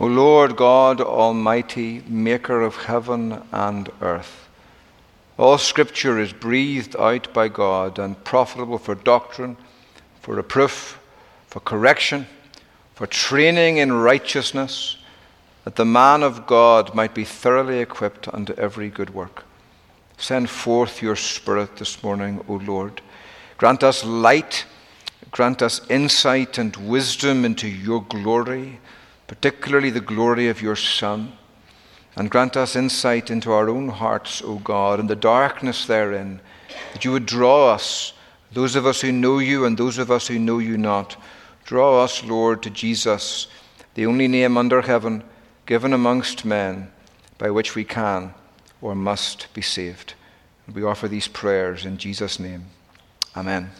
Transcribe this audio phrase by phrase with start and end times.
[0.00, 4.48] O Lord God Almighty, maker of heaven and earth,
[5.36, 9.58] all scripture is breathed out by God and profitable for doctrine,
[10.22, 10.98] for reproof,
[11.48, 12.26] for correction,
[12.94, 14.96] for training in righteousness,
[15.64, 19.44] that the man of God might be thoroughly equipped unto every good work.
[20.16, 23.02] Send forth your Spirit this morning, O Lord.
[23.58, 24.64] Grant us light,
[25.30, 28.80] grant us insight and wisdom into your glory
[29.30, 31.32] particularly the glory of your Son,
[32.16, 36.40] and grant us insight into our own hearts, O God, and the darkness therein,
[36.92, 38.12] that you would draw us,
[38.50, 41.16] those of us who know you and those of us who know you not.
[41.64, 43.46] Draw us, Lord, to Jesus,
[43.94, 45.22] the only name under heaven
[45.64, 46.90] given amongst men
[47.38, 48.34] by which we can
[48.82, 50.14] or must be saved.
[50.74, 52.64] We offer these prayers in Jesus' name.
[53.36, 53.70] Amen.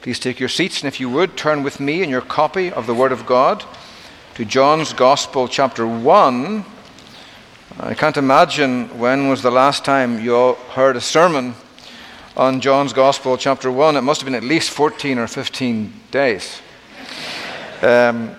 [0.00, 2.86] Please take your seats, and if you would, turn with me in your copy of
[2.86, 3.66] the Word of God
[4.38, 6.64] to John's Gospel, chapter 1.
[7.80, 11.54] I can't imagine when was the last time you heard a sermon
[12.36, 13.96] on John's Gospel, chapter 1.
[13.96, 16.62] It must have been at least 14 or 15 days.
[17.82, 18.30] Um,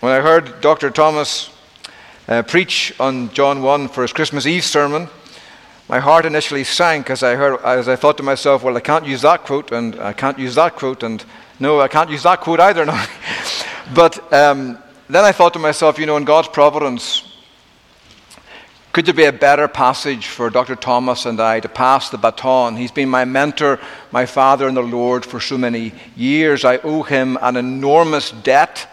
[0.00, 0.88] when I heard Dr.
[0.88, 1.50] Thomas
[2.26, 5.08] uh, preach on John 1 for his Christmas Eve sermon,
[5.90, 9.04] my heart initially sank as I, heard, as I thought to myself, well, I can't
[9.04, 11.22] use that quote, and I can't use that quote, and
[11.60, 12.86] no, I can't use that quote either
[13.94, 17.24] but um, then I thought to myself, you know, in God's providence,
[18.92, 20.74] could there be a better passage for Dr.
[20.74, 22.76] Thomas and I to pass the baton?
[22.76, 23.78] He's been my mentor,
[24.10, 26.64] my father in the Lord for so many years.
[26.64, 28.88] I owe him an enormous debt.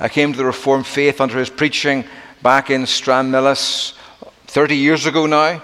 [0.00, 2.04] I came to the Reformed faith under his preaching
[2.42, 3.94] back in Stranmillis
[4.46, 5.62] 30 years ago now.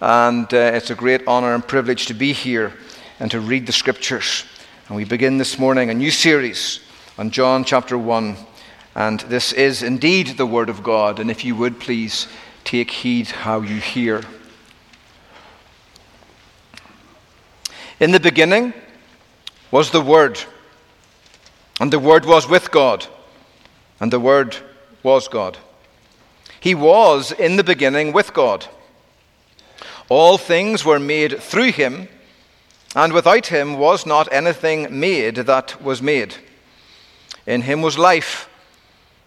[0.00, 2.72] And uh, it's a great honor and privilege to be here
[3.20, 4.44] and to read the scriptures.
[4.86, 6.80] And we begin this morning a new series
[7.18, 8.36] on John chapter 1
[8.98, 11.20] and this is indeed the Word of God.
[11.20, 12.26] And if you would please
[12.64, 14.24] take heed how you hear.
[18.00, 18.74] In the beginning
[19.70, 20.40] was the Word,
[21.80, 23.06] and the Word was with God,
[24.00, 24.56] and the Word
[25.04, 25.56] was God.
[26.58, 28.66] He was in the beginning with God.
[30.08, 32.08] All things were made through him,
[32.96, 36.34] and without him was not anything made that was made.
[37.46, 38.47] In him was life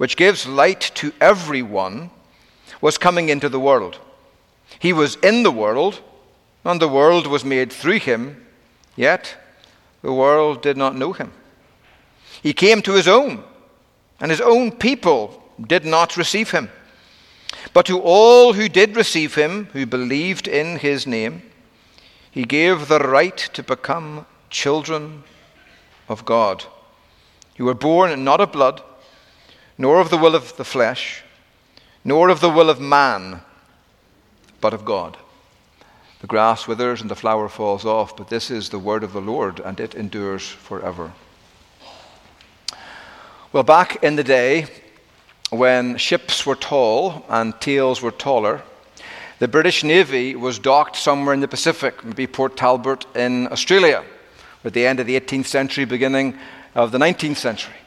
[0.00, 2.10] which gives light to everyone,
[2.80, 3.98] was coming into the world.
[4.78, 6.00] He was in the world,
[6.64, 8.46] and the world was made through him,
[8.96, 9.36] yet
[10.00, 11.30] the world did not know him.
[12.42, 13.44] He came to his own,
[14.18, 16.70] and his own people did not receive him.
[17.74, 21.42] But to all who did receive him, who believed in his name,
[22.30, 25.24] he gave the right to become children
[26.08, 26.64] of God,
[27.58, 28.82] who were born not of blood
[29.80, 31.22] nor of the will of the flesh,
[32.04, 33.40] nor of the will of man,
[34.60, 35.16] but of God.
[36.20, 39.22] The grass withers and the flower falls off, but this is the word of the
[39.22, 41.12] Lord, and it endures forever.
[43.54, 44.66] Well, back in the day,
[45.48, 48.60] when ships were tall and tails were taller,
[49.38, 54.04] the British Navy was docked somewhere in the Pacific, maybe Port Talbot in Australia,
[54.62, 56.38] at the end of the 18th century, beginning
[56.74, 57.79] of the 19th century.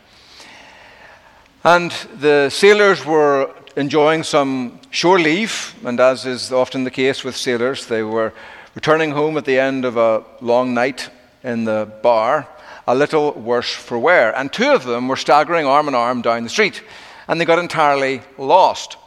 [1.66, 7.38] And the sailors were enjoying some shore leave, and as is often the case with
[7.38, 8.34] sailors, they were
[8.76, 11.10] returning home at the end of a long night
[11.42, 12.50] in the bar,
[12.86, 14.36] a little worse for wear.
[14.36, 16.84] And two of them were staggering arm in arm down the street,
[17.30, 18.98] and they got entirely lost.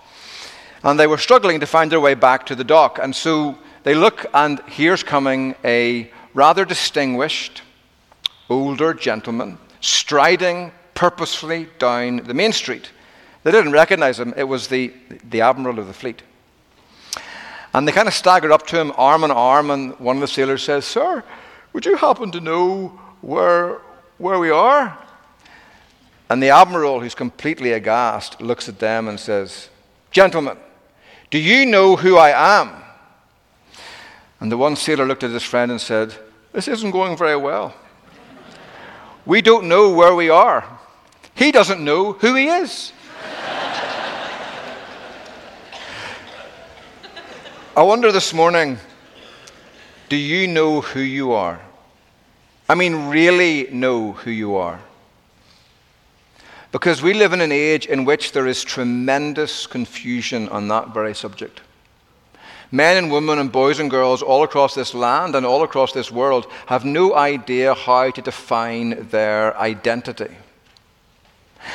[0.83, 2.99] And they were struggling to find their way back to the dock.
[2.99, 7.61] And so they look, and here's coming a rather distinguished
[8.49, 12.91] older gentleman striding purposefully down the main street.
[13.45, 14.93] They didn't recognize him, it was the,
[15.31, 16.23] the admiral of the fleet.
[17.73, 20.27] And they kind of staggered up to him, arm in arm, and one of the
[20.27, 21.23] sailors says, Sir,
[21.73, 22.89] would you happen to know
[23.21, 23.79] where,
[24.19, 24.99] where we are?
[26.29, 29.69] And the admiral, who's completely aghast, looks at them and says,
[30.11, 30.57] Gentlemen,
[31.31, 32.83] do you know who I am?
[34.41, 36.15] And the one sailor looked at his friend and said,
[36.53, 37.75] This isn't going very well.
[39.25, 40.65] We don't know where we are.
[41.37, 42.93] He doesn't know who he is.
[47.77, 48.79] I wonder this morning
[50.09, 51.61] do you know who you are?
[52.69, 54.81] I mean, really know who you are.
[56.73, 61.15] Because we live in an age in which there is tremendous confusion on that very
[61.15, 61.61] subject.
[62.73, 66.11] Men and women and boys and girls all across this land and all across this
[66.11, 70.35] world have no idea how to define their identity.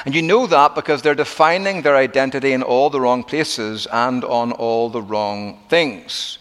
[0.06, 4.24] And you know that because they're defining their identity in all the wrong places and
[4.24, 6.38] on all the wrong things.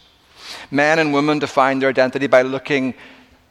[0.70, 2.94] Men and women define their identity by looking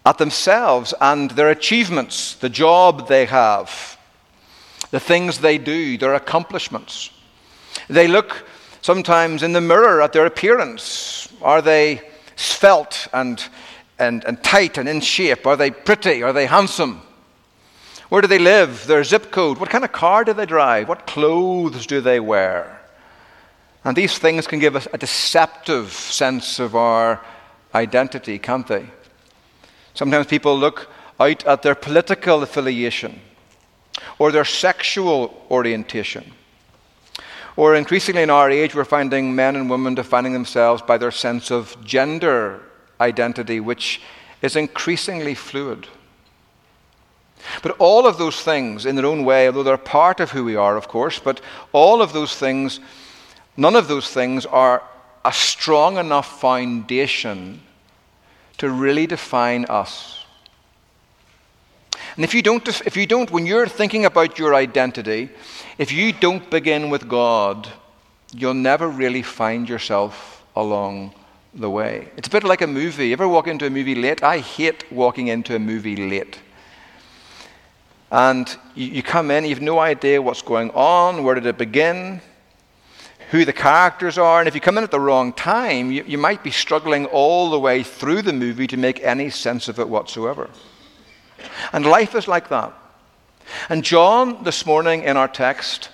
[0.06, 3.98] at themselves and their achievements, the job they have,
[4.92, 7.12] the things they do, their accomplishments.
[7.90, 8.48] They look
[8.81, 11.28] sometimes in the mirror at their appearance.
[11.42, 12.01] Are they
[12.36, 13.44] svelte and,
[14.00, 15.46] and, and tight and in shape?
[15.46, 16.24] Are they pretty?
[16.24, 17.01] Are they handsome?
[18.09, 18.88] Where do they live?
[18.88, 19.59] Their zip code?
[19.59, 20.89] What kind of car do they drive?
[20.89, 22.81] What clothes do they wear?
[23.85, 27.21] And these things can give us a deceptive sense of our
[27.73, 28.85] identity, can't they?
[29.94, 30.89] Sometimes people look
[31.19, 33.21] out at their political affiliation
[34.17, 36.33] or their sexual orientation.
[37.55, 41.51] Or increasingly in our age, we're finding men and women defining themselves by their sense
[41.51, 42.62] of gender
[43.01, 44.01] identity, which
[44.41, 45.88] is increasingly fluid.
[47.62, 50.56] But all of those things, in their own way, although they're part of who we
[50.56, 51.42] are, of course, but
[51.72, 52.80] all of those things,
[53.57, 54.84] none of those things are
[55.25, 57.62] a strong enough foundation
[58.57, 60.25] to really define us.
[62.16, 65.30] And if you don't, if you don't, when you're thinking about your identity,
[65.78, 67.68] if you don't begin with God,
[68.34, 71.13] you'll never really find yourself along
[71.54, 72.10] the way.
[72.18, 73.07] It's a bit like a movie.
[73.07, 74.24] You ever walk into a movie late?
[74.24, 76.40] I hate walking into a movie late.
[78.11, 81.57] And you, you come in, you have no idea what's going on, where did it
[81.57, 82.21] begin,
[83.31, 84.39] who the characters are.
[84.39, 87.50] And if you come in at the wrong time, you, you might be struggling all
[87.50, 90.50] the way through the movie to make any sense of it whatsoever.
[91.71, 92.73] And life is like that.
[93.69, 95.89] And John, this morning in our text,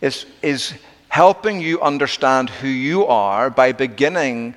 [0.00, 0.74] is, is
[1.08, 4.56] helping you understand who you are by beginning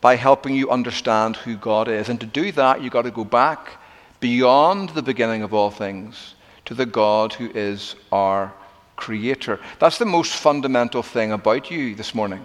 [0.00, 2.08] by helping you understand who God is.
[2.08, 3.80] And to do that, you've got to go back
[4.26, 6.34] beyond the beginning of all things
[6.64, 8.52] to the God who is our
[8.96, 9.60] Creator.
[9.78, 12.44] That's the most fundamental thing about you this morning.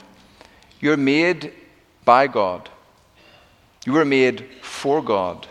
[0.80, 1.51] You're made
[2.06, 2.69] by God,
[3.83, 5.48] you were made for God,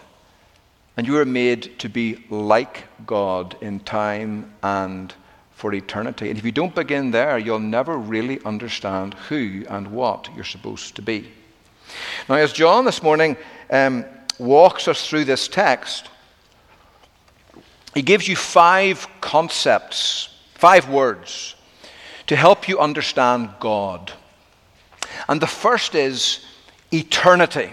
[0.96, 5.12] and you were made to be like God in time and
[5.50, 6.30] for eternity.
[6.30, 10.94] And if you don't begin there, you'll never really understand who and what you're supposed
[10.94, 11.28] to be.
[12.28, 13.36] Now, as John this morning
[13.68, 14.04] um,
[14.38, 16.08] walks us through this text,
[17.94, 21.56] he gives you five concepts, five words
[22.26, 24.12] to help you understand God.
[25.28, 26.44] And the first is
[26.92, 27.72] eternity.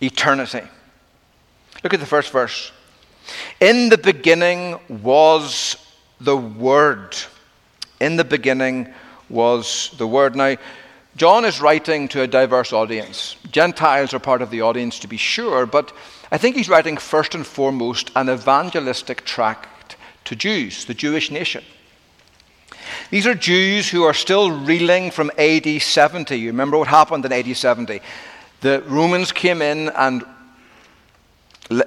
[0.00, 0.62] Eternity.
[1.82, 2.72] Look at the first verse.
[3.60, 5.76] In the beginning was
[6.20, 7.16] the Word.
[8.00, 8.92] In the beginning
[9.28, 10.36] was the Word.
[10.36, 10.56] Now,
[11.16, 13.36] John is writing to a diverse audience.
[13.50, 15.92] Gentiles are part of the audience, to be sure, but
[16.32, 21.64] I think he's writing first and foremost an evangelistic tract to Jews, the Jewish nation.
[23.10, 26.36] These are Jews who are still reeling from AD 70.
[26.36, 28.00] You remember what happened in AD 70?
[28.60, 30.24] The Romans came in and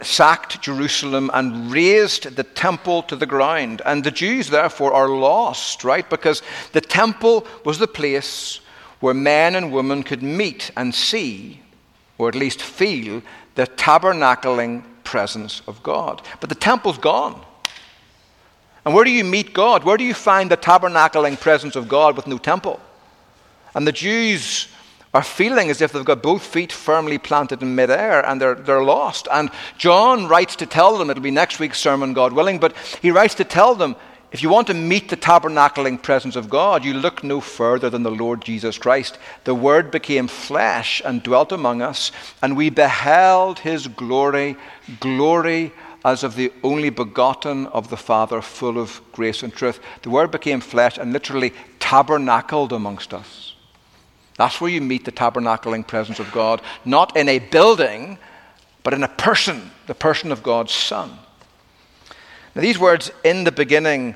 [0.01, 3.81] sacked Jerusalem and razed the temple to the ground.
[3.85, 6.09] And the Jews, therefore, are lost, right?
[6.09, 8.59] Because the temple was the place
[8.99, 11.61] where men and women could meet and see,
[12.17, 13.21] or at least feel,
[13.55, 16.21] the tabernacling presence of God.
[16.39, 17.43] But the temple's gone.
[18.85, 19.83] And where do you meet God?
[19.83, 22.79] Where do you find the tabernacling presence of God with no temple?
[23.75, 24.67] And the Jews
[25.13, 28.83] are feeling as if they've got both feet firmly planted in midair and they're, they're
[28.83, 29.27] lost.
[29.31, 33.11] And John writes to tell them, it'll be next week's sermon, God willing, but he
[33.11, 33.95] writes to tell them
[34.33, 38.01] if you want to meet the tabernacling presence of God, you look no further than
[38.01, 39.19] the Lord Jesus Christ.
[39.43, 42.11] The Word became flesh and dwelt among us,
[42.41, 44.55] and we beheld his glory,
[44.99, 45.71] glory
[46.03, 49.79] as of the only begotten of the Father, full of grace and truth.
[50.01, 53.53] The Word became flesh and literally tabernacled amongst us.
[54.35, 58.17] That's where you meet the tabernacling presence of God, not in a building,
[58.81, 61.19] but in a person, the person of God's Son.
[62.55, 64.15] Now, these words, in the beginning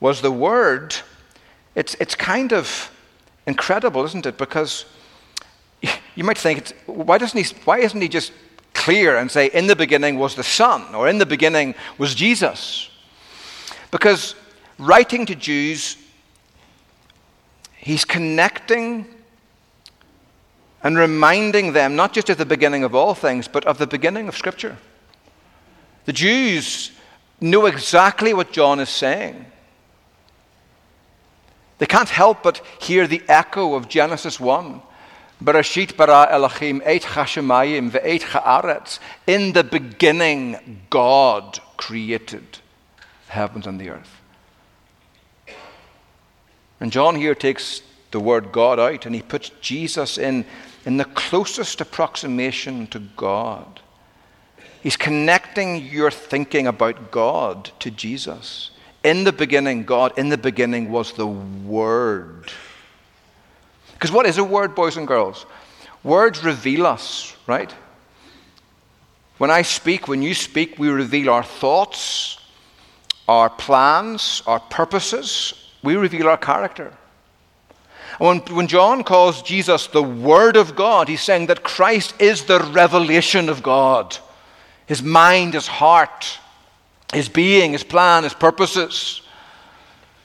[0.00, 0.94] was the Word,
[1.74, 2.90] it's, it's kind of
[3.46, 4.36] incredible, isn't it?
[4.36, 4.84] Because
[6.14, 8.32] you might think, why, doesn't he, why isn't he just
[8.74, 12.90] clear and say, in the beginning was the Son, or in the beginning was Jesus?
[13.90, 14.34] Because
[14.78, 15.96] writing to Jews,
[17.76, 19.06] he's connecting
[20.82, 24.28] and reminding them not just of the beginning of all things, but of the beginning
[24.28, 24.76] of Scripture.
[26.04, 26.92] The Jews
[27.40, 29.46] know exactly what John is saying.
[31.78, 34.82] They can't help but hear the echo of Genesis 1.
[35.42, 38.98] Bereshit bara Elohim et chashemayim ve'et cha'aretz.
[39.26, 42.58] In the beginning, God created
[43.28, 44.20] heavens and the earth.
[46.80, 50.44] And John here takes the word God out and he puts Jesus in,
[50.84, 53.80] in the closest approximation to God.
[54.88, 58.70] He's connecting your thinking about God to Jesus.
[59.04, 62.50] In the beginning, God, in the beginning was the Word.
[63.92, 65.44] Because what is a word, boys and girls?
[66.02, 67.70] Words reveal us, right?
[69.36, 72.38] When I speak, when you speak, we reveal our thoughts,
[73.28, 75.52] our plans, our purposes.
[75.82, 76.94] We reveal our character.
[78.16, 82.60] When, when John calls Jesus the Word of God, he's saying that Christ is the
[82.60, 84.16] revelation of God
[84.88, 86.38] his mind, his heart,
[87.12, 89.22] his being, his plan, his purposes.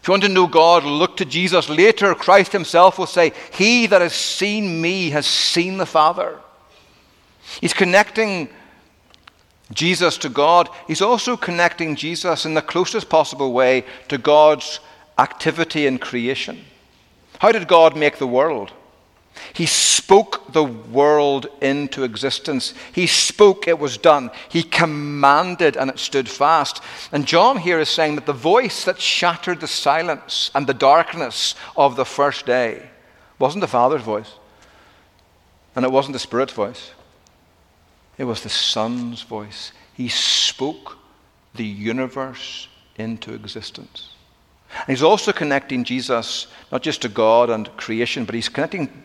[0.01, 1.69] If you want to know God, look to Jesus.
[1.69, 6.39] Later, Christ himself will say, He that has seen me has seen the Father.
[7.61, 8.49] He's connecting
[9.71, 10.69] Jesus to God.
[10.87, 14.79] He's also connecting Jesus in the closest possible way to God's
[15.17, 16.65] activity in creation.
[17.39, 18.71] How did God make the world?
[19.53, 22.73] He spoke the world into existence.
[22.91, 24.31] He spoke, it was done.
[24.49, 26.81] He commanded, and it stood fast.
[27.11, 31.55] And John here is saying that the voice that shattered the silence and the darkness
[31.75, 32.89] of the first day
[33.39, 34.31] wasn't the Father's voice,
[35.75, 36.91] and it wasn't the Spirit's voice,
[38.17, 39.71] it was the Son's voice.
[39.93, 40.97] He spoke
[41.55, 44.09] the universe into existence.
[44.71, 49.03] And he's also connecting Jesus not just to God and creation, but he's connecting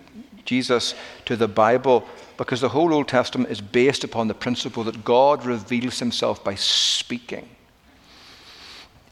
[0.49, 0.95] Jesus
[1.27, 5.45] to the Bible because the whole Old Testament is based upon the principle that God
[5.45, 7.49] reveals himself by speaking.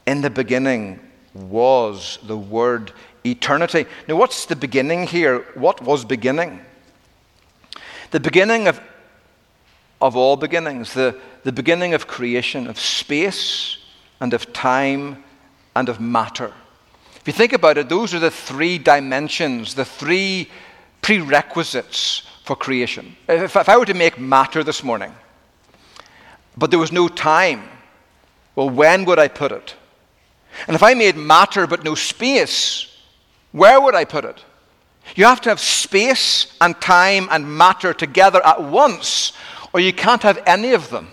[0.07, 0.99] In the beginning
[1.35, 2.91] was the word
[3.23, 3.85] eternity.
[4.07, 5.45] Now, what's the beginning here?
[5.53, 6.61] What was beginning?
[8.09, 8.81] The beginning of,
[10.01, 13.77] of all beginnings, the, the beginning of creation, of space
[14.19, 15.23] and of time
[15.75, 16.51] and of matter.
[17.17, 20.49] If you think about it, those are the three dimensions, the three
[21.01, 23.15] prerequisites for creation.
[23.27, 25.13] If, if I were to make matter this morning,
[26.57, 27.69] but there was no time,
[28.55, 29.75] well, when would I put it?
[30.67, 32.97] And if I made matter but no space,
[33.51, 34.43] where would I put it?
[35.15, 39.33] You have to have space and time and matter together at once,
[39.73, 41.09] or you can't have any of them.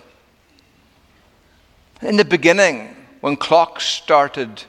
[2.03, 4.65] In the beginning, when clocks started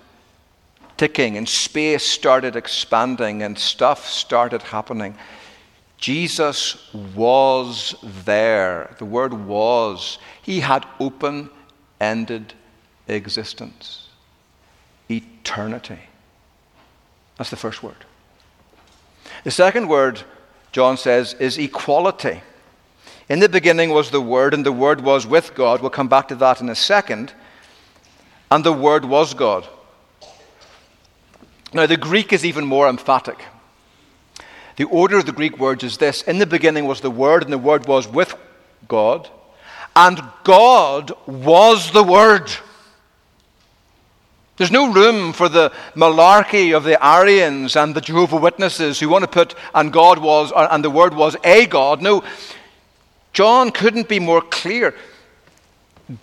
[0.97, 5.15] ticking and space started expanding and stuff started happening.
[5.97, 8.95] Jesus was there.
[8.99, 10.19] The word was.
[10.41, 11.49] He had open
[11.99, 12.53] ended
[13.07, 14.09] existence,
[15.09, 15.99] eternity.
[17.37, 18.05] That's the first word.
[19.43, 20.21] The second word,
[20.71, 22.41] John says, is equality.
[23.27, 25.81] In the beginning was the Word, and the Word was with God.
[25.81, 27.33] We'll come back to that in a second.
[28.51, 29.67] And the Word was God.
[31.75, 33.37] Now, the Greek is even more emphatic.
[34.77, 37.51] The order of the Greek words is this In the beginning was the Word, and
[37.51, 38.33] the Word was with
[38.87, 39.29] God,
[39.93, 42.49] and God was the Word.
[44.55, 49.23] There's no room for the malarkey of the Arians and the Jehovah Witnesses who want
[49.23, 52.01] to put, and God was, and the Word was a God.
[52.01, 52.23] No,
[53.33, 54.95] John couldn't be more clear.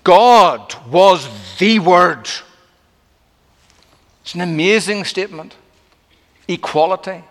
[0.03, 1.29] God was
[1.59, 2.27] the Word.
[4.23, 5.57] It's an amazing statement.
[6.49, 7.25] Equality.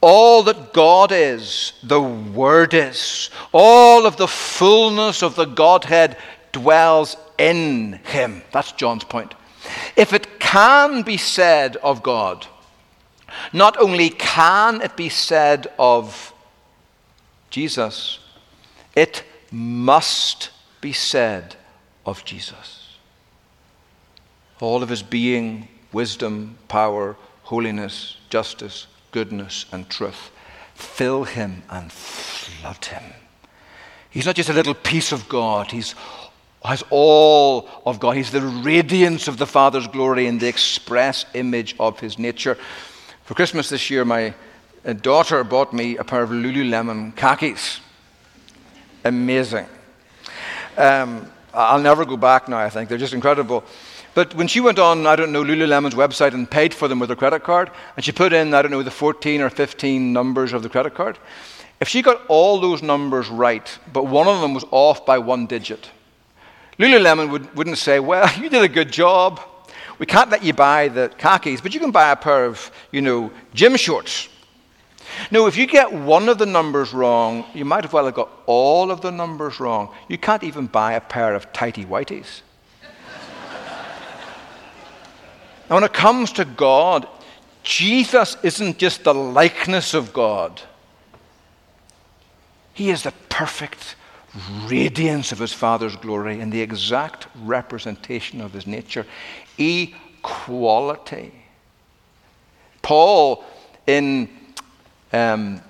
[0.00, 3.30] All that God is, the Word is.
[3.52, 6.16] All of the fullness of the Godhead
[6.52, 8.42] dwells in Him.
[8.52, 9.34] That's John's point.
[9.96, 12.46] If it can be said of God,
[13.52, 16.32] not only can it be said of
[17.50, 18.18] Jesus,
[18.96, 21.56] it must be said
[22.06, 22.80] of Jesus
[24.62, 30.30] all of his being, wisdom, power, holiness, justice, goodness, and truth.
[30.74, 33.12] Fill him and flood him.
[34.08, 35.94] He's not just a little piece of God, he's
[36.64, 38.16] has all of God.
[38.16, 42.58] He's the radiance of the Father's glory and the express image of his nature.
[43.24, 44.34] For Christmas this year, my
[44.84, 47.80] uh, daughter bought me a pair of Lululemon khakis.
[49.04, 49.66] Amazing.
[50.76, 52.88] Um, I'll never go back now, I think.
[52.88, 53.64] They're just incredible.
[54.14, 57.10] But when she went on, I don't know, Lululemon's website and paid for them with
[57.10, 60.52] her credit card, and she put in, I don't know, the 14 or 15 numbers
[60.52, 61.18] of the credit card,
[61.80, 65.46] if she got all those numbers right, but one of them was off by one
[65.46, 65.90] digit,
[66.80, 69.40] Lululemon would, wouldn't say, Well, you did a good job.
[69.98, 73.02] We can't let you buy the khakis, but you can buy a pair of, you
[73.02, 74.28] know, gym shorts.
[75.30, 78.30] No, if you get one of the numbers wrong, you might as well have got
[78.46, 79.94] all of the numbers wrong.
[80.08, 82.40] You can't even buy a pair of tighty whities.
[85.70, 87.06] Now, when it comes to God,
[87.62, 90.60] Jesus isn't just the likeness of God,
[92.74, 93.94] He is the perfect
[94.64, 99.06] radiance of His Father's glory and the exact representation of His nature.
[99.58, 101.32] Equality.
[102.82, 103.44] Paul,
[103.86, 104.28] in
[105.12, 105.60] um,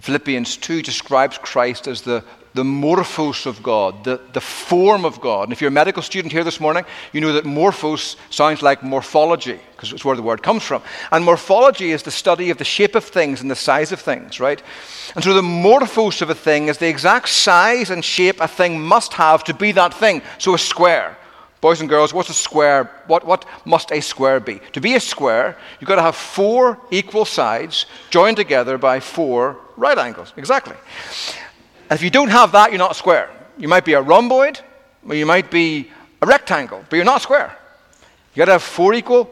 [0.00, 2.22] Philippians 2 describes Christ as the,
[2.56, 5.44] the morphos of God, the, the form of God.
[5.44, 8.82] And if you're a medical student here this morning, you know that morphos sounds like
[8.82, 10.82] morphology, because it's where the word comes from.
[11.12, 14.40] And morphology is the study of the shape of things and the size of things,
[14.40, 14.62] right?
[15.14, 18.80] And so the morphos of a thing is the exact size and shape a thing
[18.80, 20.22] must have to be that thing.
[20.38, 21.16] So a square.
[21.60, 22.90] Boys and girls, what's a square?
[23.06, 24.60] What, what must a square be?
[24.72, 29.58] To be a square, you've got to have four equal sides joined together by four
[29.76, 30.32] right angles.
[30.36, 30.76] Exactly.
[31.90, 33.30] If you don't have that, you're not a square.
[33.58, 34.60] You might be a rhomboid,
[35.08, 35.90] or you might be
[36.20, 37.56] a rectangle, but you're not a square.
[38.34, 39.30] You've got to have four equal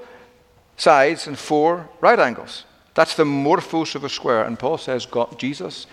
[0.77, 2.65] sides and four right angles.
[2.95, 4.45] That's the morphos of a square.
[4.45, 5.87] And Paul says God, Jesus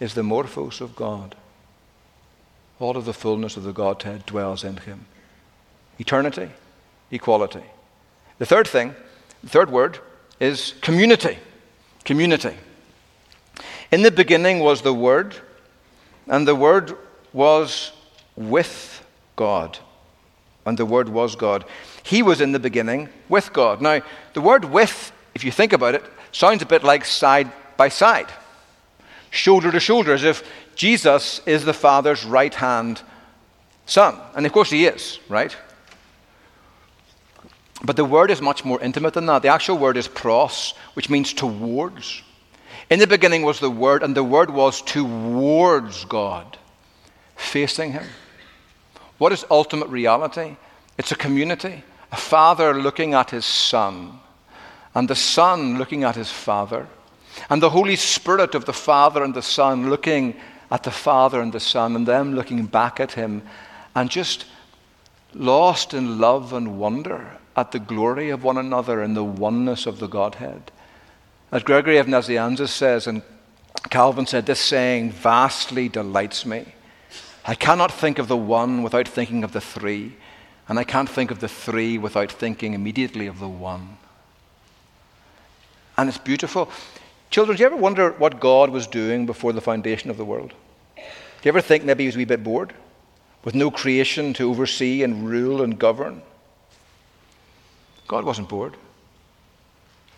[0.00, 1.34] is the morphos of God.
[2.78, 5.06] All of the fullness of the Godhead dwells in him
[5.98, 6.50] eternity,
[7.10, 7.62] equality.
[8.38, 8.94] The third thing,
[9.42, 9.98] the third word,
[10.40, 11.38] is community.
[12.04, 12.54] Community.
[13.92, 15.36] In the beginning was the Word,
[16.26, 16.96] and the Word
[17.32, 17.92] was
[18.36, 19.04] with
[19.36, 19.78] God.
[20.66, 21.64] And the Word was God.
[22.04, 23.80] He was in the beginning with God.
[23.80, 24.02] Now,
[24.34, 28.30] the word with, if you think about it, sounds a bit like side by side,
[29.30, 30.44] shoulder to shoulder, as if
[30.76, 33.00] Jesus is the Father's right hand
[33.86, 34.18] son.
[34.34, 35.56] And of course, he is, right?
[37.82, 39.42] But the word is much more intimate than that.
[39.42, 42.22] The actual word is pros, which means towards.
[42.90, 46.58] In the beginning was the Word, and the Word was towards God,
[47.36, 48.06] facing Him.
[49.18, 50.56] What is ultimate reality?
[50.98, 51.82] It's a community.
[52.12, 54.20] A father looking at his son,
[54.94, 56.86] and the son looking at his father,
[57.50, 60.36] and the Holy Spirit of the Father and the Son looking
[60.70, 63.42] at the Father and the Son, and them looking back at him,
[63.96, 64.46] and just
[65.34, 69.98] lost in love and wonder at the glory of one another and the oneness of
[69.98, 70.70] the Godhead.
[71.52, 73.22] As Gregory of Nazianzus says, and
[73.90, 76.66] Calvin said, this saying vastly delights me.
[77.44, 80.14] I cannot think of the one without thinking of the three,
[80.68, 83.98] and I can't think of the three without thinking immediately of the one.
[85.96, 86.70] And it's beautiful.
[87.30, 90.54] Children, do you ever wonder what God was doing before the foundation of the world?
[90.96, 91.02] Do
[91.44, 92.72] you ever think maybe he was a wee bit bored?
[93.44, 96.22] With no creation to oversee and rule and govern?
[98.08, 98.74] God wasn't bored.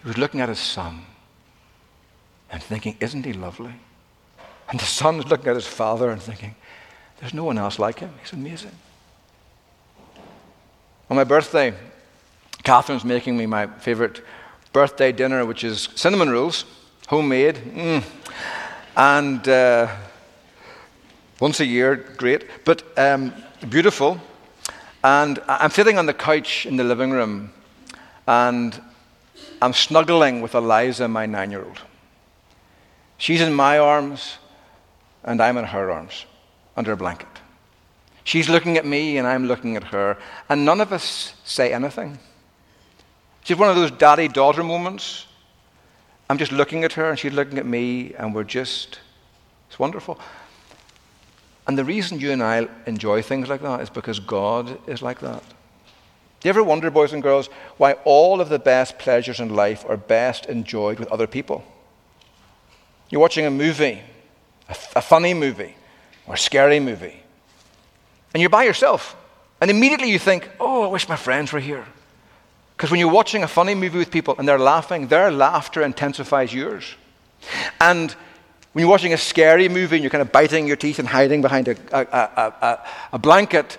[0.03, 1.05] He was looking at his son
[2.51, 3.75] and thinking, Isn't he lovely?
[4.69, 6.55] And the son was looking at his father and thinking,
[7.21, 8.11] There's no one else like him.
[8.21, 8.73] He's amazing.
[11.09, 11.73] On my birthday,
[12.65, 14.23] Catherine's making me my favorite
[14.73, 16.65] birthday dinner, which is cinnamon rolls,
[17.07, 17.55] homemade.
[17.57, 18.05] Mm.
[18.97, 19.95] And uh,
[21.41, 23.33] once a year, great, but um,
[23.69, 24.21] beautiful.
[25.05, 27.53] And I'm sitting on the couch in the living room,
[28.27, 28.81] and
[29.63, 31.81] I'm snuggling with Eliza, my nine year old.
[33.19, 34.39] She's in my arms,
[35.25, 36.27] and I'm in her arms
[36.77, 37.29] under a blanket.
[38.25, 42.19] She's looking at me, and I'm looking at her, and none of us say anything.
[43.45, 45.27] She's one of those daddy daughter moments.
[46.29, 48.99] I'm just looking at her, and she's looking at me, and we're just,
[49.69, 50.19] it's wonderful.
[51.67, 55.21] And the reason you and I enjoy things like that is because God is like
[55.21, 55.43] that.
[56.41, 59.85] Do you ever wonder, boys and girls, why all of the best pleasures in life
[59.89, 61.65] are best enjoyed with other people?
[63.09, 64.03] You're watching a movie,
[64.69, 65.77] a, funny movie,
[66.27, 67.23] or a scary movie,
[68.35, 69.17] and you're by yourself.
[69.61, 71.87] And immediately you think, oh, I wish my friends were here.
[72.77, 76.53] Because when you're watching a funny movie with people and they're laughing, their laughter intensifies
[76.53, 76.95] yours.
[77.81, 78.15] And
[78.73, 81.41] when you're watching a scary movie and you're kind of biting your teeth and hiding
[81.41, 83.79] behind a, a, a, a blanket,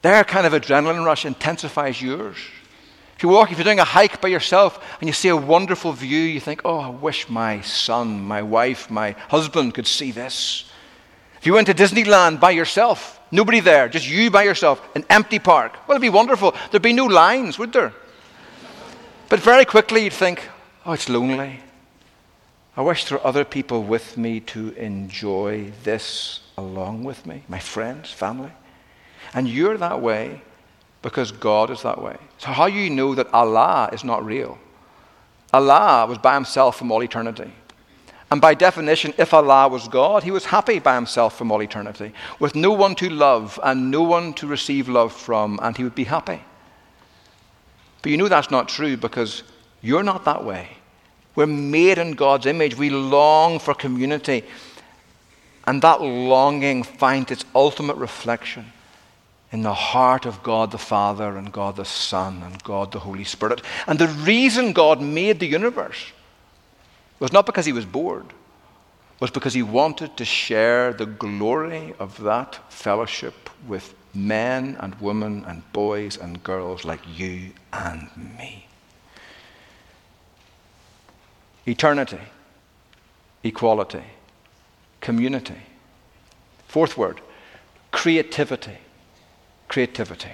[0.00, 2.38] their kind of adrenaline rush intensifies yours.
[3.20, 5.92] If you walk, if you're doing a hike by yourself and you see a wonderful
[5.92, 10.64] view, you think, oh, I wish my son, my wife, my husband could see this.
[11.36, 15.38] If you went to Disneyland by yourself, nobody there, just you by yourself, an empty
[15.38, 16.54] park, well, it'd be wonderful.
[16.70, 17.92] There'd be no lines, would there?
[19.28, 20.48] But very quickly you'd think,
[20.86, 21.60] oh, it's lonely.
[22.74, 27.58] I wish there were other people with me to enjoy this along with me, my
[27.58, 28.52] friends, family.
[29.34, 30.40] And you're that way
[31.02, 32.16] because God is that way.
[32.38, 34.58] So, how do you know that Allah is not real?
[35.52, 37.50] Allah was by himself from all eternity.
[38.30, 42.12] And by definition, if Allah was God, he was happy by himself from all eternity,
[42.38, 45.96] with no one to love and no one to receive love from, and he would
[45.96, 46.40] be happy.
[48.02, 49.42] But you know that's not true because
[49.80, 50.68] you're not that way.
[51.34, 52.76] We're made in God's image.
[52.76, 54.44] We long for community.
[55.66, 58.72] And that longing finds its ultimate reflection
[59.52, 63.24] in the heart of God the Father and God the Son and God the Holy
[63.24, 63.62] Spirit.
[63.86, 66.12] And the reason God made the universe
[67.18, 68.26] was not because he was bored,
[69.18, 75.44] was because he wanted to share the glory of that fellowship with men and women
[75.46, 78.08] and boys and girls like you and
[78.38, 78.66] me.
[81.66, 82.20] Eternity,
[83.42, 84.02] equality,
[85.00, 85.60] community.
[86.68, 87.20] Fourth word,
[87.90, 88.78] creativity
[89.70, 90.32] creativity.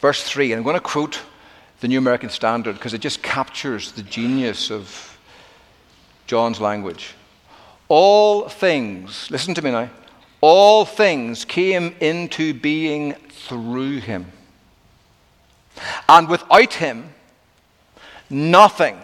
[0.00, 1.22] Verse 3, and I'm going to quote
[1.80, 5.18] the New American Standard because it just captures the genius of
[6.26, 7.14] John's language.
[7.88, 9.88] All things, listen to me now,
[10.42, 14.30] all things came into being through him.
[16.06, 17.14] And without him,
[18.28, 18.98] nothing,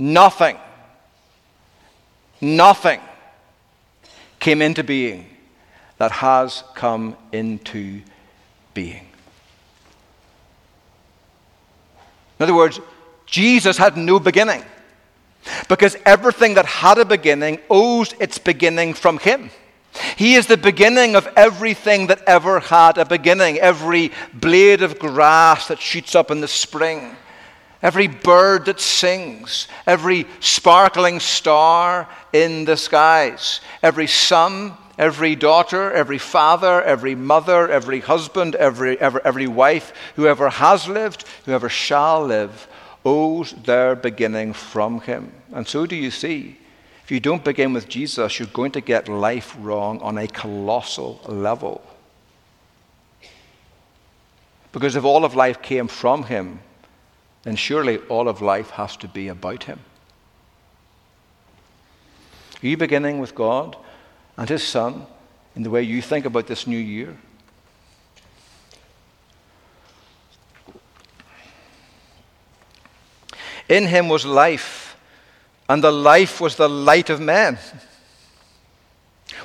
[0.00, 0.58] nothing,
[2.40, 3.00] nothing
[4.48, 5.26] came into being
[5.98, 8.00] that has come into
[8.72, 9.06] being.
[12.38, 12.80] In other words,
[13.26, 14.64] Jesus had no beginning
[15.68, 19.50] because everything that had a beginning owes its beginning from Him.
[20.16, 25.68] He is the beginning of everything that ever had a beginning, every blade of grass
[25.68, 27.14] that shoots up in the spring
[27.82, 36.18] every bird that sings, every sparkling star in the skies, every son, every daughter, every
[36.18, 42.66] father, every mother, every husband, every, every, every wife, whoever has lived, whoever shall live,
[43.04, 45.32] owes their beginning from him.
[45.52, 46.58] And so do you see.
[47.04, 51.20] If you don't begin with Jesus, you're going to get life wrong on a colossal
[51.26, 51.82] level.
[54.72, 56.60] Because if all of life came from him,
[57.42, 59.80] then surely all of life has to be about Him.
[62.62, 63.76] Are you beginning with God
[64.36, 65.06] and His Son
[65.54, 67.16] in the way you think about this new year?
[73.68, 74.96] In Him was life,
[75.68, 77.58] and the life was the light of men.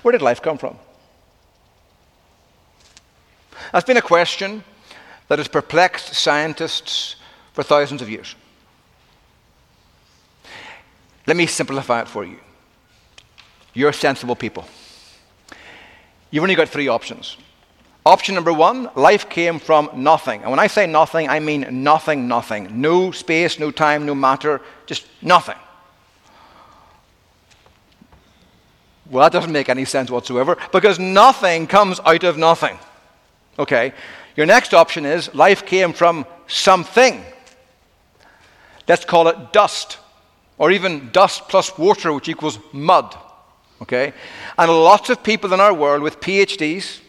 [0.01, 0.77] Where did life come from?
[3.71, 4.63] That's been a question
[5.27, 7.17] that has perplexed scientists
[7.53, 8.35] for thousands of years.
[11.25, 12.39] Let me simplify it for you.
[13.73, 14.65] You're sensible people.
[16.31, 17.37] You've only got three options.
[18.05, 20.41] Option number one life came from nothing.
[20.41, 22.81] And when I say nothing, I mean nothing, nothing.
[22.81, 25.55] No space, no time, no matter, just nothing.
[29.09, 32.77] Well, that doesn't make any sense whatsoever because nothing comes out of nothing.
[33.59, 33.93] Okay?
[34.35, 37.23] Your next option is life came from something.
[38.87, 39.97] Let's call it dust,
[40.57, 43.15] or even dust plus water, which equals mud.
[43.81, 44.13] Okay?
[44.57, 46.99] And lots of people in our world with PhDs,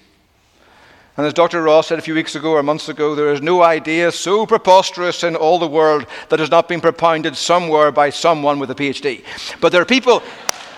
[1.16, 1.62] and as Dr.
[1.62, 5.22] Ross said a few weeks ago or months ago, there is no idea so preposterous
[5.22, 9.22] in all the world that has not been propounded somewhere by someone with a PhD.
[9.60, 10.24] But there are people,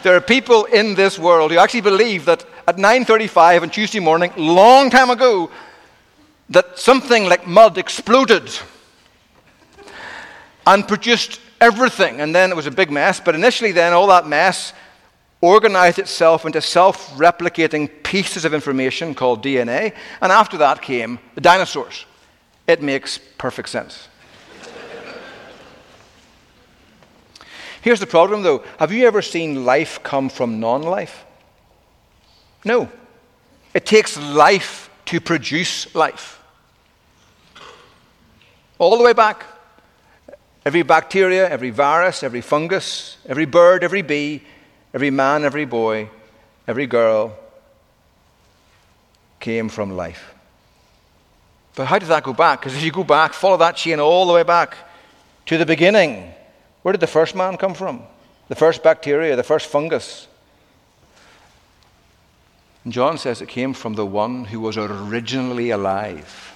[0.02, 4.30] there are people in this world who actually believe that at 9:35 on Tuesday morning,
[4.37, 5.50] long time ago,
[6.50, 8.50] that something like mud exploded
[10.66, 12.20] and produced everything.
[12.20, 13.20] And then it was a big mess.
[13.20, 14.72] But initially, then, all that mess
[15.40, 19.94] organized itself into self replicating pieces of information called DNA.
[20.20, 22.05] And after that came the dinosaurs.
[22.66, 24.09] It makes perfect sense.
[27.83, 28.64] Here's the problem, though.
[28.79, 31.24] Have you ever seen life come from non life?
[32.64, 32.90] No.
[33.72, 36.42] It takes life to produce life.
[38.79, 39.44] All the way back.
[40.66, 44.42] Every bacteria, every virus, every fungus, every bird, every bee,
[44.92, 46.11] every man, every boy,
[46.66, 47.38] every girl
[49.38, 50.35] came from life.
[51.76, 52.59] But how does that go back?
[52.59, 54.76] Because if you go back, follow that chain all the way back
[55.44, 56.35] to the beginning,
[56.83, 58.02] where did the first man come from?
[58.48, 60.26] The first bacteria, the first fungus.
[62.83, 66.56] And John says it came from the one who was originally alive.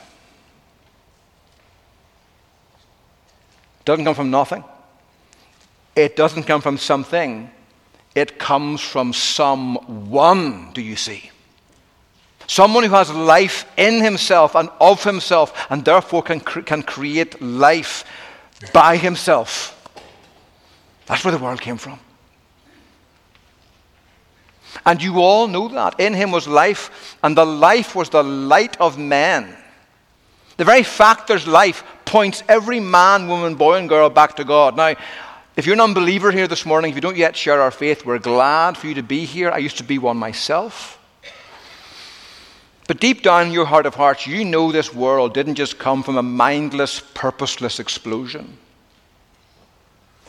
[3.80, 4.64] It doesn't come from nothing.
[5.96, 7.50] It doesn't come from something.
[8.14, 11.30] It comes from someone, do you see?
[12.46, 18.04] Someone who has life in himself and of himself, and therefore can, can create life
[18.72, 19.76] by himself.
[21.06, 21.98] That's where the world came from.
[24.84, 25.98] And you all know that.
[26.00, 29.56] In him was life, and the life was the light of men.
[30.56, 34.76] The very fact there's life points every man, woman, boy, and girl back to God.
[34.76, 34.96] Now,
[35.54, 38.18] if you're an unbeliever here this morning, if you don't yet share our faith, we're
[38.18, 39.48] glad for you to be here.
[39.48, 40.98] I used to be one myself.
[42.88, 46.02] But deep down in your heart of hearts, you know this world didn't just come
[46.02, 48.58] from a mindless, purposeless explosion.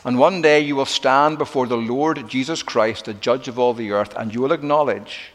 [0.04, 3.74] And one day you will stand before the Lord Jesus Christ, the judge of all
[3.74, 5.32] the earth, and you will acknowledge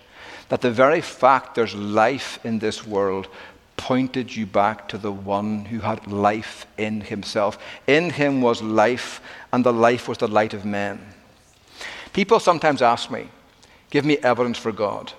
[0.48, 3.28] that the very fact there's life in this world
[3.78, 7.58] pointed you back to the one who had life in himself.
[7.86, 9.22] In him was life,
[9.54, 11.00] and the life was the light of men.
[12.12, 13.30] People sometimes ask me,
[13.90, 15.14] Give me evidence for God.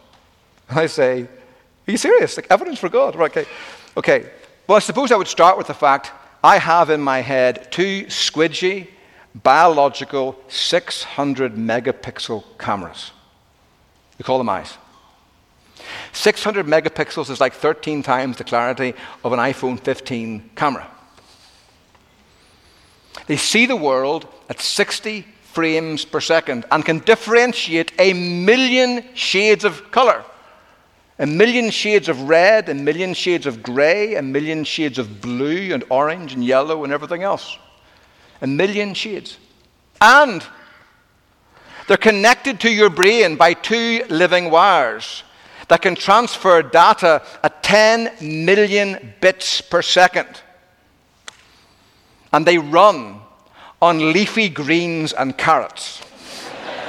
[0.68, 2.36] And I say, Are you serious?
[2.36, 3.16] Like evidence for God?
[3.16, 3.46] Okay.
[3.96, 4.30] Okay.
[4.66, 6.12] Well, I suppose I would start with the fact
[6.44, 8.88] I have in my head two squidgy,
[9.34, 13.12] biological 600 megapixel cameras.
[14.18, 14.76] We call them eyes.
[16.18, 20.90] 600 megapixels is like 13 times the clarity of an iPhone 15 camera.
[23.28, 29.64] They see the world at 60 frames per second and can differentiate a million shades
[29.64, 30.24] of color.
[31.20, 35.72] A million shades of red, a million shades of grey, a million shades of blue
[35.72, 37.58] and orange and yellow and everything else.
[38.42, 39.38] A million shades.
[40.00, 40.44] And
[41.86, 45.22] they're connected to your brain by two living wires
[45.68, 50.28] that can transfer data at 10 million bits per second.
[52.32, 53.20] And they run
[53.80, 56.02] on leafy greens and carrots.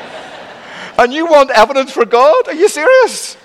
[0.98, 2.48] and you want evidence for God?
[2.48, 3.38] Are you serious?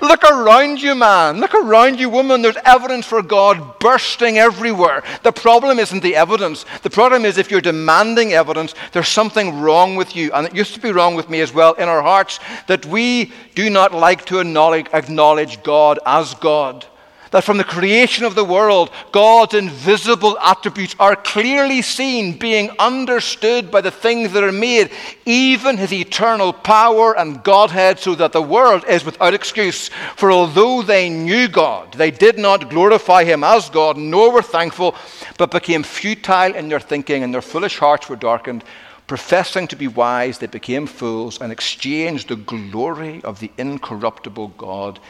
[0.00, 1.40] Look around you, man.
[1.40, 2.42] Look around you, woman.
[2.42, 5.02] There's evidence for God bursting everywhere.
[5.22, 6.64] The problem isn't the evidence.
[6.82, 10.32] The problem is if you're demanding evidence, there's something wrong with you.
[10.32, 13.32] And it used to be wrong with me as well in our hearts that we
[13.54, 16.86] do not like to acknowledge God as God
[17.32, 23.70] that from the creation of the world, God's invisible attributes are clearly seen, being understood
[23.70, 24.90] by the things that are made,
[25.24, 29.88] even his eternal power and Godhead, so that the world is without excuse.
[30.16, 34.94] For although they knew God, they did not glorify him as God, nor were thankful,
[35.38, 38.62] but became futile in their thinking, and their foolish hearts were darkened.
[39.06, 45.00] Professing to be wise, they became fools and exchanged the glory of the incorruptible God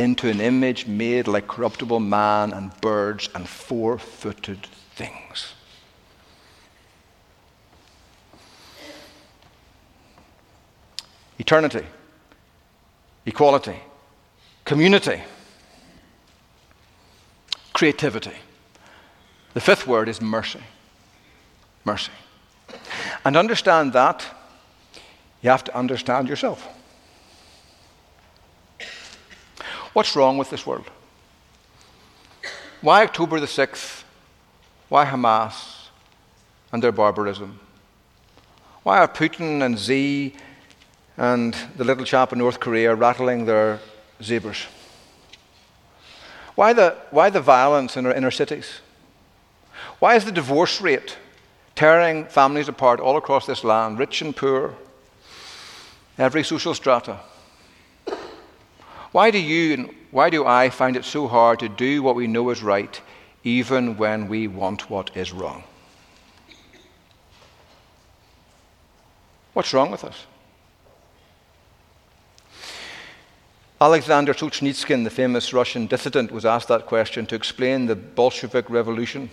[0.00, 5.52] into an image made like corruptible man and birds and four footed things.
[11.38, 11.86] Eternity,
[13.26, 13.76] equality,
[14.64, 15.22] community,
[17.72, 18.36] creativity.
[19.54, 20.60] The fifth word is mercy.
[21.84, 22.12] Mercy.
[23.24, 24.24] And understand that,
[25.42, 26.68] you have to understand yourself.
[29.92, 30.88] What's wrong with this world?
[32.80, 34.04] Why October the 6th?
[34.88, 35.88] Why Hamas
[36.72, 37.58] and their barbarism?
[38.84, 40.34] Why are Putin and Xi
[41.16, 43.80] and the little chap in North Korea rattling their
[44.22, 44.66] zebras?
[46.54, 48.80] Why the, why the violence in our inner cities?
[49.98, 51.18] Why is the divorce rate
[51.74, 54.74] tearing families apart all across this land, rich and poor,
[56.16, 57.20] every social strata?
[59.12, 62.26] Why do you and why do I find it so hard to do what we
[62.26, 63.00] know is right,
[63.44, 65.64] even when we want what is wrong?
[69.52, 70.26] What's wrong with us?
[73.80, 79.30] Alexander Solzhenitsyn, the famous Russian dissident, was asked that question to explain the Bolshevik Revolution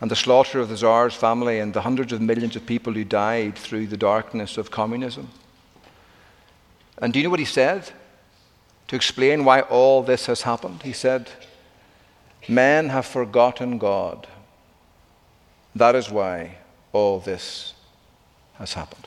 [0.00, 3.04] and the slaughter of the Tsar's family and the hundreds of millions of people who
[3.04, 5.28] died through the darkness of communism.
[6.98, 7.90] And do you know what he said?
[8.88, 10.82] To explain why all this has happened.
[10.82, 11.30] He said,
[12.48, 14.26] Men have forgotten God.
[15.74, 16.58] That is why
[16.92, 17.74] all this
[18.54, 19.06] has happened.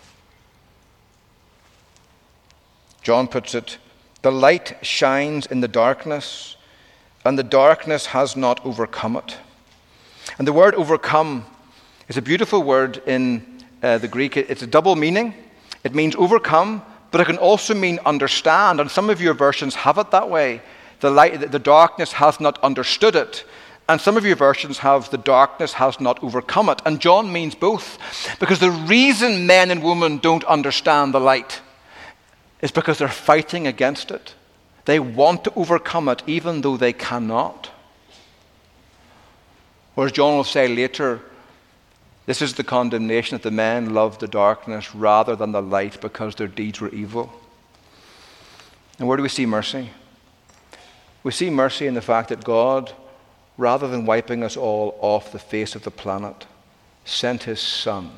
[3.01, 3.77] John puts it
[4.21, 6.57] the light shines in the darkness,
[7.23, 9.37] and the darkness has not overcome it.
[10.37, 11.45] And the word overcome
[12.09, 14.35] is a beautiful word in uh, the Greek.
[14.35, 15.33] It's a double meaning.
[15.83, 18.79] It means overcome, but it can also mean understand.
[18.79, 20.61] And some of your versions have it that way.
[20.99, 23.45] The, light, the darkness has not understood it.
[23.89, 26.81] And some of your versions have the darkness has not overcome it.
[26.85, 27.97] And John means both.
[28.39, 31.61] Because the reason men and women don't understand the light
[32.61, 34.35] is because they're fighting against it.
[34.85, 37.69] They want to overcome it even though they cannot.
[39.95, 41.21] Whereas John will say later,
[42.27, 46.35] this is the condemnation that the men loved the darkness rather than the light because
[46.35, 47.33] their deeds were evil.
[48.99, 49.89] And where do we see mercy?
[51.23, 52.93] We see mercy in the fact that God
[53.57, 56.45] rather than wiping us all off the face of the planet,
[57.05, 58.11] sent his Son,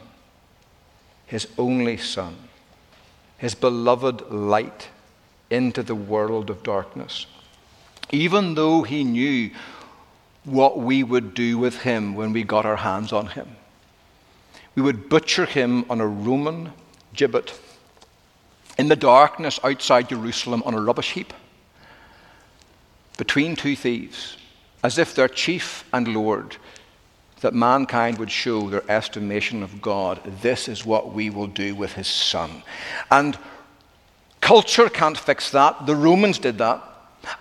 [1.25, 2.35] his only Son,
[3.37, 4.89] his beloved light,
[5.49, 7.25] into the world of darkness.
[8.11, 9.49] Even though he knew
[10.43, 13.55] what we would do with him when we got our hands on him.
[14.75, 16.71] We would butcher him on a Roman
[17.15, 17.59] gibbet
[18.77, 21.33] in the darkness outside Jerusalem on a rubbish heap
[23.17, 24.37] between two thieves
[24.83, 26.55] as if their chief and Lord,
[27.41, 30.21] that mankind would show their estimation of God.
[30.41, 32.63] This is what we will do with his son.
[33.11, 33.37] And
[34.41, 35.85] culture can't fix that.
[35.85, 36.83] The Romans did that.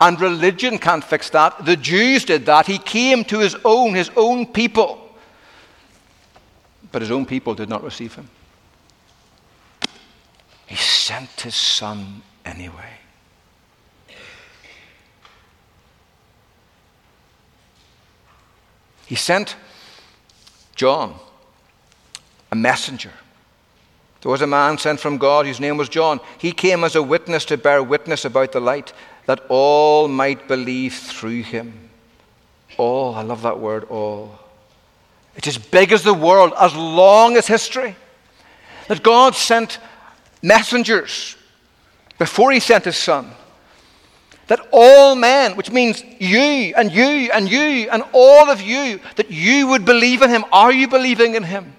[0.00, 1.64] And religion can't fix that.
[1.64, 2.66] The Jews did that.
[2.66, 5.07] He came to his own, his own people.
[6.90, 8.28] But his own people did not receive him.
[10.66, 12.98] He sent his son anyway.
[19.06, 19.56] He sent
[20.74, 21.14] John,
[22.52, 23.12] a messenger.
[24.20, 26.20] There was a man sent from God whose name was John.
[26.36, 28.92] He came as a witness to bear witness about the light,
[29.26, 31.88] that all might believe through him.
[32.76, 34.38] All, I love that word, all.
[35.38, 37.96] It's as big as the world, as long as history.
[38.88, 39.78] That God sent
[40.42, 41.36] messengers
[42.18, 43.32] before he sent his son
[44.48, 49.30] that all men, which means you and you and you and all of you, that
[49.30, 50.44] you would believe in him.
[50.50, 51.74] Are you believing in him?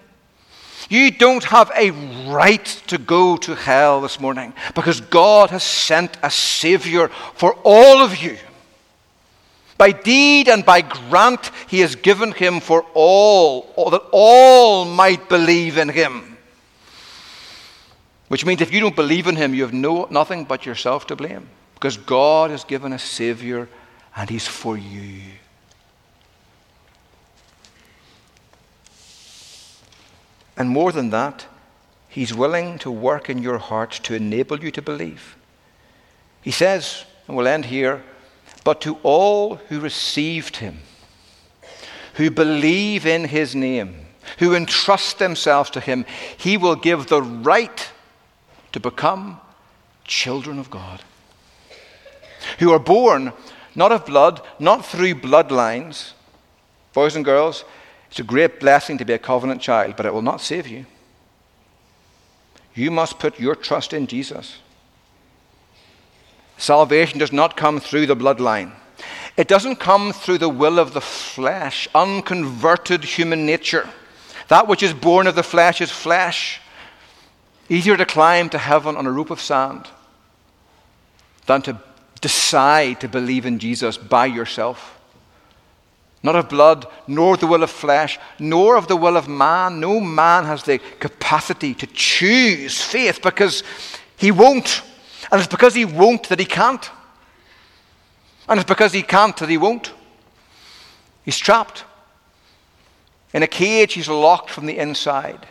[0.88, 1.91] You don't have a
[2.32, 8.02] right to go to hell this morning because God has sent a Savior for all
[8.02, 8.38] of you.
[9.80, 15.78] By deed and by grant, He has given Him for all, that all might believe
[15.78, 16.38] in Him.
[18.28, 21.15] Which means if you don't believe in Him, you have no, nothing but yourself to
[21.15, 21.48] blame.
[21.76, 23.70] Because God has given a Savior
[24.18, 25.22] and He's for you.
[30.58, 31.46] And more than that,
[32.10, 35.38] He's willing to work in your heart to enable you to believe.
[36.42, 38.04] He says, and we'll end here,
[38.69, 40.77] but to all who received Him,
[42.13, 43.95] who believe in His name,
[44.38, 46.05] who entrust themselves to Him,
[46.38, 47.89] He will give the right
[48.73, 49.41] to become
[50.03, 51.01] children of God
[52.60, 53.34] who are born
[53.73, 56.12] not of blood, not through bloodlines.
[56.93, 57.65] Boys and girls,
[58.12, 60.86] it's a great blessing to be a covenant child, but it will not save you.
[62.75, 64.60] You must put your trust in Jesus.
[66.60, 68.74] Salvation does not come through the bloodline.
[69.38, 73.89] It doesn't come through the will of the flesh, unconverted human nature.
[74.50, 76.60] That which is born of the flesh is flesh.
[77.69, 79.88] Easier to climb to heaven on a rope of sand
[81.45, 81.80] than to
[82.19, 85.00] decide to believe in Jesus by yourself.
[86.22, 89.80] Not of blood, nor the will of flesh, nor of the will of man.
[89.80, 93.63] No man has the capacity to choose faith because
[94.17, 94.82] he won't.
[95.32, 96.89] And it's because he won't that he can't.
[98.48, 99.94] And it's because he can't that he won't.
[101.24, 101.84] He's trapped.
[103.34, 105.46] In a cage, he's locked from the inside.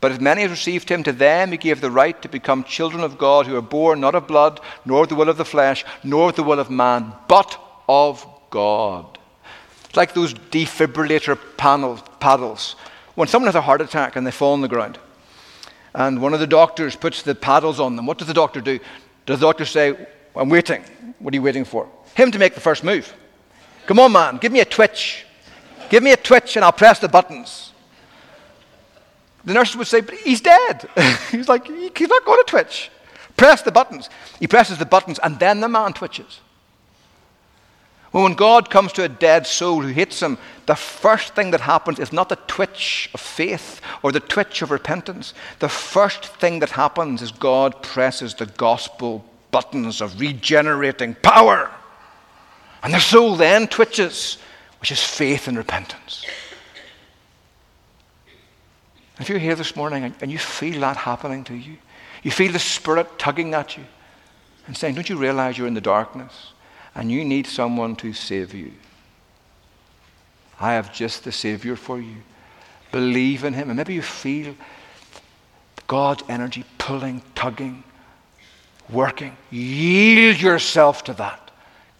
[0.00, 3.04] But as many as received him, to them he gave the right to become children
[3.04, 6.32] of God, who are born not of blood, nor the will of the flesh, nor
[6.32, 9.18] the will of man, but of God.
[9.84, 12.76] It's like those defibrillator panels, paddles.
[13.14, 14.98] When someone has a heart attack and they fall on the ground,
[15.94, 18.78] and one of the doctors puts the paddles on them, what does the doctor do?
[19.26, 19.96] Does the doctor say,
[20.36, 20.84] I'm waiting?
[21.18, 21.88] What are you waiting for?
[22.14, 23.12] Him to make the first move.
[23.86, 25.26] Come on, man, give me a twitch.
[25.88, 27.72] Give me a twitch and I'll press the buttons.
[29.44, 30.88] The nurses would say, but he's dead.
[31.30, 32.90] he's like, he's not going to twitch.
[33.36, 34.10] Press the buttons.
[34.38, 36.40] He presses the buttons, and then the man twitches.
[38.12, 40.36] Well, when God comes to a dead soul who hits him,
[40.66, 44.72] the first thing that happens is not the twitch of faith or the twitch of
[44.72, 45.32] repentance.
[45.60, 51.70] The first thing that happens is God presses the gospel buttons of regenerating power.
[52.82, 54.38] And the soul then twitches,
[54.80, 56.24] which is faith and repentance.
[59.20, 61.76] If you're here this morning and you feel that happening to you,
[62.22, 63.84] you feel the Spirit tugging at you
[64.66, 66.52] and saying, Don't you realize you're in the darkness?
[66.94, 68.72] And you need someone to save you,
[70.58, 72.16] I have just the Savior for you.
[72.92, 73.70] Believe in Him.
[73.70, 74.54] And maybe you feel
[75.86, 77.82] God's energy pulling, tugging,
[78.90, 79.36] working.
[79.50, 81.50] Yield yourself to that.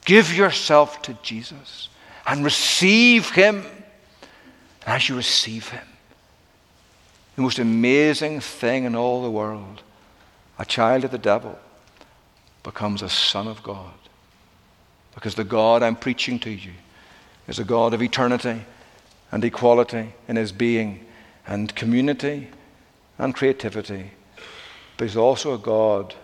[0.04, 1.88] Give yourself to Jesus
[2.26, 3.64] and receive Him.
[4.86, 5.86] And as you receive Him,
[7.36, 9.82] the most amazing thing in all the world,
[10.58, 11.58] a child of the devil
[12.62, 13.99] becomes a son of God.
[15.14, 16.72] Because the God I'm preaching to you
[17.48, 18.62] is a God of eternity
[19.32, 21.04] and equality in his being
[21.46, 22.48] and community
[23.18, 24.12] and creativity,
[24.96, 26.14] but he's also a God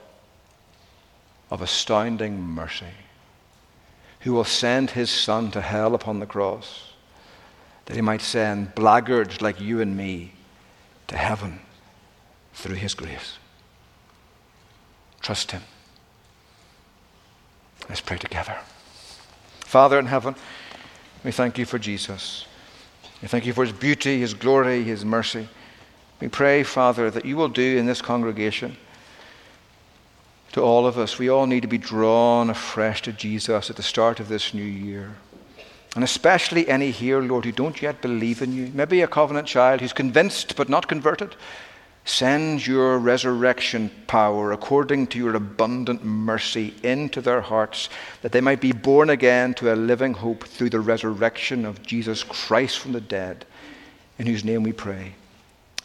[1.50, 2.86] of astounding mercy
[4.20, 6.92] who will send his Son to hell upon the cross
[7.86, 10.32] that he might send blackguards like you and me
[11.06, 11.60] to heaven
[12.52, 13.38] through his grace.
[15.20, 15.62] Trust him.
[17.88, 18.56] Let's pray together.
[19.76, 20.34] Father in heaven,
[21.22, 22.46] we thank you for Jesus.
[23.20, 25.50] We thank you for his beauty, his glory, his mercy.
[26.18, 28.78] We pray, Father, that you will do in this congregation
[30.52, 31.18] to all of us.
[31.18, 34.64] We all need to be drawn afresh to Jesus at the start of this new
[34.64, 35.14] year.
[35.94, 38.70] And especially any here, Lord, who don't yet believe in you.
[38.72, 41.36] Maybe a covenant child who's convinced but not converted.
[42.06, 47.88] Send your resurrection power according to your abundant mercy into their hearts,
[48.22, 52.22] that they might be born again to a living hope through the resurrection of Jesus
[52.22, 53.44] Christ from the dead,
[54.20, 55.14] in whose name we pray.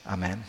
[0.06, 0.44] Amen.